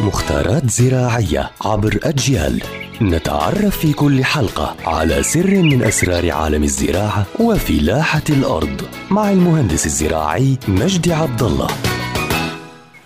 [0.00, 2.62] مختارات زراعية عبر أجيال
[3.02, 10.58] نتعرف في كل حلقة على سر من أسرار عالم الزراعة وفلاحة الأرض مع المهندس الزراعي
[10.68, 11.66] مجدي عبد الله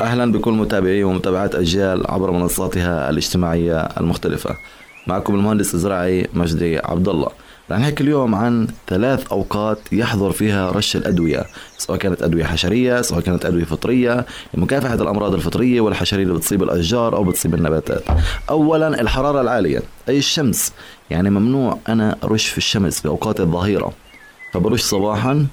[0.00, 4.56] أهلا بكل متابعي ومتابعات أجيال عبر منصاتها الاجتماعية المختلفة.
[5.06, 7.28] معكم المهندس الزراعي مجدي عبد الله.
[7.70, 11.44] رح نحكي اليوم عن ثلاث أوقات يحظر فيها رش الأدوية،
[11.78, 17.16] سواء كانت أدوية حشرية، سواء كانت أدوية فطرية، لمكافحة الأمراض الفطرية والحشرية اللي بتصيب الأشجار
[17.16, 18.02] أو بتصيب النباتات.
[18.50, 20.72] اولا الحرارة العالية، أي الشمس،
[21.10, 23.92] يعني ممنوع أنا أرش في الشمس في أوقات الظهيرة.
[24.52, 25.46] فبرش صباحا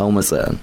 [0.00, 0.54] أو مساء.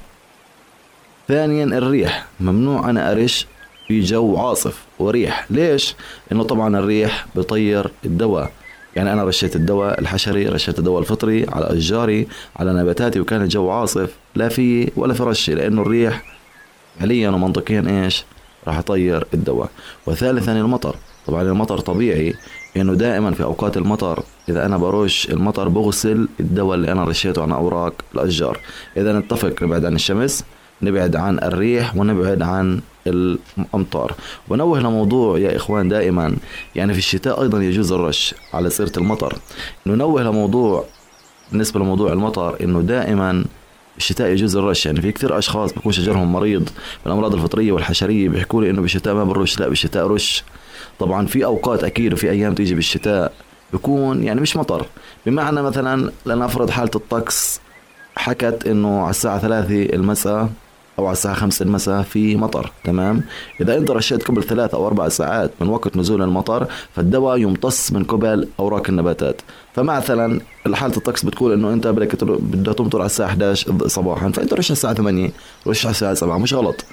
[1.27, 3.47] ثانيا الريح ممنوع أنا أرش
[3.93, 5.45] في جو عاصف وريح.
[5.49, 5.95] ليش؟
[6.31, 8.51] لأنه طبعا الريح بطير الدواء.
[8.95, 14.09] يعني أنا رشيت الدواء الحشري رشيت الدواء الفطري على أشجاري على نباتاتي وكان الجو عاصف.
[14.35, 16.23] لا في ولا في رشي لأنه الريح
[16.99, 18.25] فعليا ومنطقيا إيش؟
[18.67, 19.69] راح يطير الدواء.
[20.05, 20.95] وثالثا المطر.
[21.27, 22.33] طبعا المطر طبيعي
[22.77, 27.51] انه دائما في أوقات المطر إذا أنا برش المطر بغسل الدواء اللي أنا رشيته عن
[27.51, 28.59] أوراق الأشجار.
[28.97, 30.43] إذا نتفق نبعد عن الشمس
[30.81, 34.13] نبعد عن الريح ونبعد عن الأمطار.
[34.49, 36.35] ونوه لموضوع يا إخوان دائما
[36.75, 39.37] يعني في الشتاء أيضا يجوز الرش على سيرة المطر.
[39.85, 40.85] ننوه لموضوع
[41.51, 43.45] بالنسبة لموضوع المطر إنه دائما
[43.97, 44.85] الشتاء يجوز الرش.
[44.85, 46.69] يعني في كثير أشخاص بيكون شجرهم مريض
[47.03, 50.43] بالأمراض الفطرية والحشرية بيحكوا لي إنه بالشتاء ما بنرش لا بالشتاء رش.
[50.99, 53.33] طبعا في أوقات أكيد وفي أيام تيجي بالشتاء
[53.71, 54.85] بيكون يعني مش مطر.
[55.25, 57.61] بمعنى مثلا لنفرض حالة الطقس
[58.15, 60.49] حكت إنه على الساعة ثلاثة المساء
[60.99, 63.23] أو على الساعة 5 المساء في مطر تمام؟
[63.61, 68.03] إذا أنت رشيت قبل ثلاث أو أربع ساعات من وقت نزول المطر فالدواء يمتص من
[68.03, 69.41] قبل أوراق النباتات.
[69.75, 70.41] فمثلا
[70.73, 74.75] حالة الطقس بتقول إنه أنت بدك بدها تمطر على الساعة 11 صباحا فأنت رش على
[74.75, 75.31] الساعة 8
[75.67, 76.85] رش على الساعة 7 مش غلط.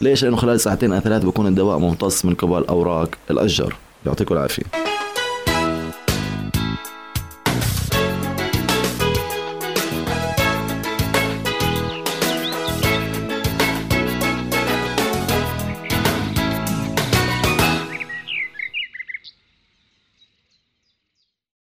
[0.00, 3.74] ليش؟ لأنه خلال ساعتين أو ثلاث بيكون الدواء ممتص من قبل أوراق الأشجار.
[4.06, 4.83] يعطيكم العافية.